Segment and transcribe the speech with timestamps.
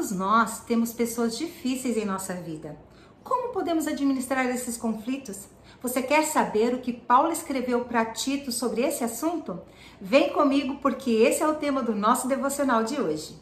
[0.00, 2.74] Todos nós temos pessoas difíceis em nossa vida.
[3.22, 5.46] Como podemos administrar esses conflitos?
[5.82, 9.60] Você quer saber o que Paulo escreveu para Tito sobre esse assunto?
[10.00, 13.38] Vem comigo porque esse é o tema do nosso devocional de hoje.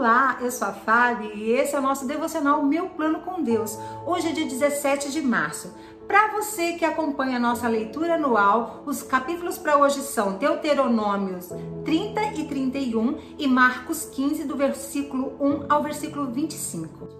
[0.00, 3.78] Olá, eu sou a Fábio e esse é o nosso devocional Meu Plano com Deus.
[4.06, 5.74] Hoje é dia 17 de março.
[6.08, 11.50] Para você que acompanha a nossa leitura anual, os capítulos para hoje são Deuteronômios
[11.84, 17.19] 30 e 31 e Marcos 15, do versículo 1 ao versículo 25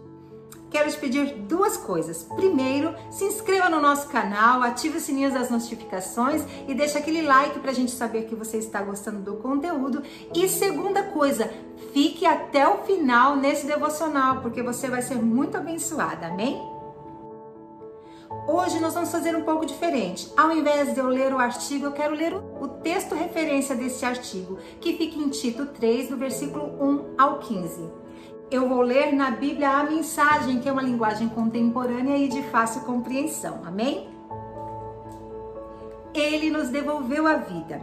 [0.70, 2.22] quero te pedir duas coisas.
[2.22, 7.58] Primeiro, se inscreva no nosso canal, ative o sininho das notificações e deixa aquele like
[7.58, 10.02] para a gente saber que você está gostando do conteúdo.
[10.34, 11.50] E segunda coisa,
[11.92, 16.60] fique até o final nesse devocional, porque você vai ser muito abençoada, amém?
[18.46, 20.32] Hoje nós vamos fazer um pouco diferente.
[20.36, 24.58] Ao invés de eu ler o artigo, eu quero ler o texto referência desse artigo,
[24.80, 27.99] que fica em Tito 3, do versículo 1 ao 15.
[28.50, 32.82] Eu vou ler na Bíblia a mensagem, que é uma linguagem contemporânea e de fácil
[32.82, 33.62] compreensão.
[33.64, 34.08] Amém?
[36.12, 37.80] Ele nos devolveu a vida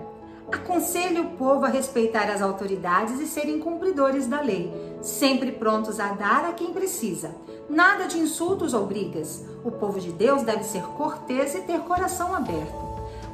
[0.52, 6.14] Aconselhe o povo a respeitar as autoridades e serem cumpridores da lei, sempre prontos a
[6.14, 7.36] dar a quem precisa.
[7.70, 9.44] Nada de insultos ou brigas.
[9.66, 12.86] O povo de Deus deve ser cortês e ter coração aberto.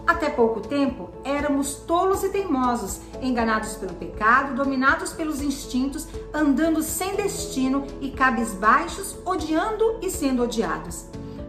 [0.05, 7.15] Até pouco tempo, éramos tolos e teimosos, enganados pelo pecado, dominados pelos instintos, andando sem
[7.15, 11.05] destino e cabisbaixos, odiando e sendo odiados.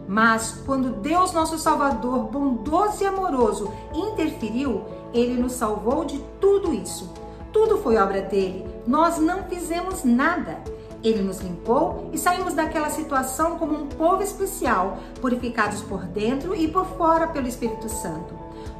[0.07, 4.83] Mas quando Deus, nosso Salvador, bondoso e amoroso, interferiu,
[5.13, 7.11] ele nos salvou de tudo isso.
[7.51, 8.65] Tudo foi obra dele.
[8.85, 10.61] Nós não fizemos nada.
[11.07, 16.67] Ele nos limpou e saímos daquela situação como um povo especial, purificados por dentro e
[16.67, 18.33] por fora pelo Espírito Santo.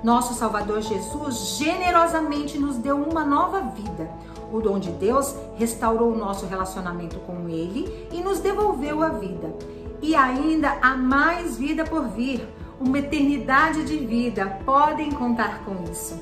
[0.03, 4.09] Nosso Salvador Jesus generosamente nos deu uma nova vida.
[4.51, 9.53] O dom de Deus restaurou o nosso relacionamento com Ele e nos devolveu a vida
[10.01, 12.47] e ainda há mais vida por vir,
[12.79, 14.45] uma eternidade de vida.
[14.65, 16.19] Podem contar com isso.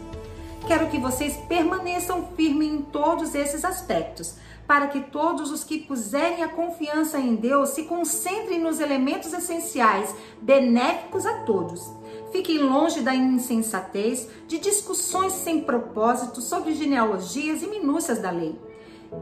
[0.66, 4.36] Quero que vocês permaneçam firmes em todos esses aspectos,
[4.68, 10.16] para que todos os que puserem a confiança em Deus se concentrem nos elementos essenciais,
[10.42, 11.92] benéficos a todos.
[12.32, 18.60] Fiquem longe da insensatez, de discussões sem propósito sobre genealogias e minúcias da lei.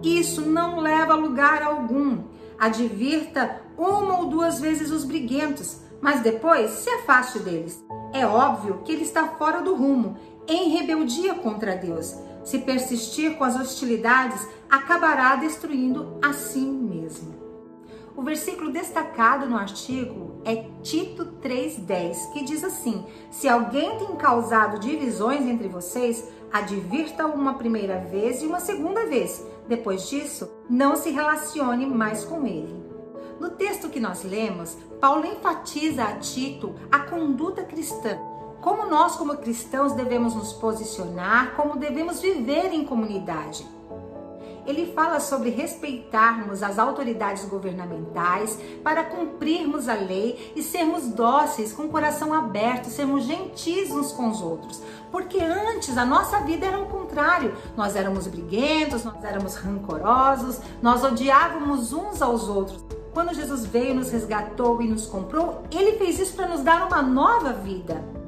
[0.01, 2.23] Isso não leva a lugar algum.
[2.57, 7.83] Advirta uma ou duas vezes os briguentos, mas depois se afaste deles.
[8.13, 10.17] É óbvio que ele está fora do rumo,
[10.51, 12.15] em rebeldia contra Deus.
[12.43, 17.39] Se persistir com as hostilidades, acabará destruindo a si mesmo.
[18.15, 24.79] O versículo destacado no artigo é Tito 3,10, que diz assim: Se alguém tem causado
[24.79, 29.45] divisões entre vocês, advirta uma primeira vez e uma segunda vez.
[29.67, 32.81] Depois disso, não se relacione mais com ele.
[33.39, 38.19] No texto que nós lemos, Paulo enfatiza a Tito a conduta cristã.
[38.61, 43.65] Como nós, como cristãos, devemos nos posicionar, como devemos viver em comunidade
[44.65, 51.83] ele fala sobre respeitarmos as autoridades governamentais para cumprirmos a lei e sermos dóceis, com
[51.83, 54.81] o coração aberto, sermos gentis uns com os outros.
[55.11, 57.53] Porque antes a nossa vida era o contrário.
[57.75, 62.83] Nós éramos briguentos, nós éramos rancorosos, nós odiávamos uns aos outros.
[63.13, 67.01] Quando Jesus veio, nos resgatou e nos comprou, ele fez isso para nos dar uma
[67.01, 68.20] nova vida.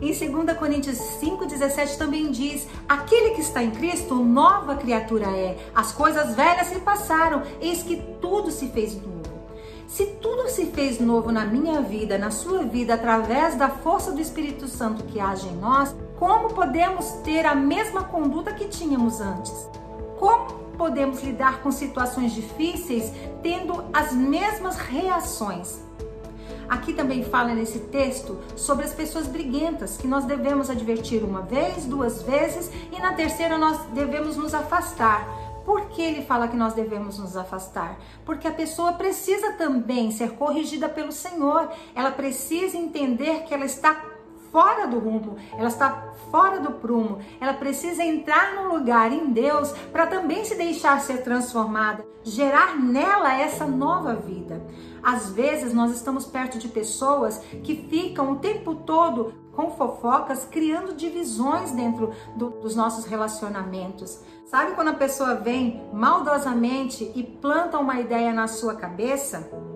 [0.00, 5.58] Em 2 Coríntios 5,17 também diz: Aquele que está em Cristo, nova criatura é.
[5.74, 9.20] As coisas velhas se passaram, eis que tudo se fez novo.
[9.86, 14.20] Se tudo se fez novo na minha vida, na sua vida, através da força do
[14.20, 19.68] Espírito Santo que age em nós, como podemos ter a mesma conduta que tínhamos antes?
[20.18, 23.12] Como podemos lidar com situações difíceis
[23.42, 25.80] tendo as mesmas reações?
[26.70, 31.84] Aqui também fala nesse texto sobre as pessoas briguentas, que nós devemos advertir uma vez,
[31.84, 35.26] duas vezes e na terceira nós devemos nos afastar.
[35.64, 37.98] Por que ele fala que nós devemos nos afastar?
[38.24, 41.68] Porque a pessoa precisa também ser corrigida pelo Senhor.
[41.92, 44.00] Ela precisa entender que ela está
[44.52, 49.72] fora do rumo, ela está fora do prumo, ela precisa entrar no lugar em Deus
[49.92, 54.64] para também se deixar ser transformada, gerar nela essa nova vida.
[55.02, 60.94] Às vezes nós estamos perto de pessoas que ficam o tempo todo com fofocas, criando
[60.94, 64.20] divisões dentro do, dos nossos relacionamentos.
[64.46, 69.69] Sabe quando a pessoa vem maldosamente e planta uma ideia na sua cabeça?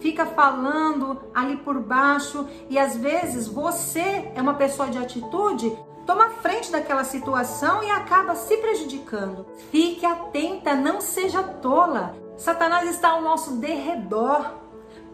[0.00, 5.76] Fica falando ali por baixo e às vezes você é uma pessoa de atitude,
[6.06, 9.46] toma frente daquela situação e acaba se prejudicando.
[9.70, 12.16] Fique atenta, não seja tola.
[12.36, 14.54] Satanás está ao nosso derredor,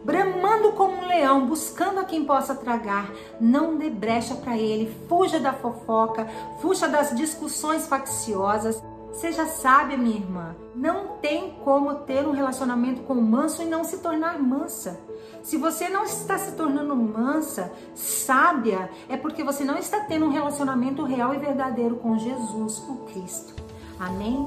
[0.04, 3.10] bramando como um leão, buscando a quem possa tragar.
[3.40, 6.26] Não dê brecha para ele, fuja da fofoca,
[6.60, 8.82] fuja das discussões facciosas.
[9.12, 10.54] Seja sábia, minha irmã.
[10.74, 15.00] Não tem como ter um relacionamento com o manso e não se tornar mansa.
[15.42, 20.30] Se você não está se tornando mansa, sábia, é porque você não está tendo um
[20.30, 23.54] relacionamento real e verdadeiro com Jesus, o Cristo.
[23.98, 24.46] Amém?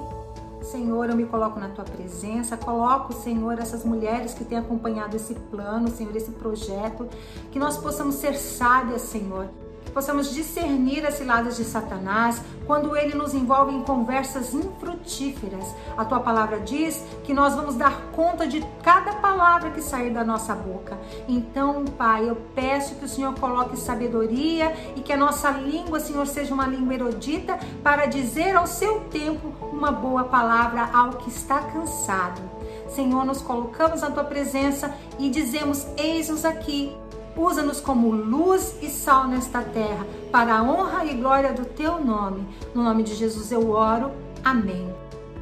[0.61, 5.33] Senhor, eu me coloco na tua presença, coloco, Senhor, essas mulheres que têm acompanhado esse
[5.33, 7.07] plano, Senhor, esse projeto,
[7.51, 9.47] que nós possamos ser sábias, Senhor,
[9.93, 15.75] possamos discernir as ciladas de Satanás quando ele nos envolve em conversas infrutíferas.
[15.97, 20.23] A tua palavra diz que nós vamos dar conta de cada palavra que sair da
[20.23, 20.95] nossa boca.
[21.27, 26.27] Então, Pai, eu peço que o Senhor coloque sabedoria e que a nossa língua, Senhor,
[26.27, 31.61] seja uma língua erudita para dizer ao seu tempo uma boa palavra ao que está
[31.61, 32.39] cansado.
[32.87, 36.95] Senhor, nos colocamos na tua presença e dizemos: Eis-nos aqui
[37.39, 42.45] Usa-nos como luz e sal nesta terra, para a honra e glória do teu nome.
[42.75, 44.11] No nome de Jesus eu oro.
[44.43, 44.93] Amém.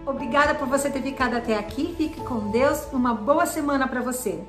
[0.05, 1.95] Obrigada por você ter ficado até aqui.
[1.97, 2.85] Fique com Deus.
[2.93, 4.39] Uma boa semana para você.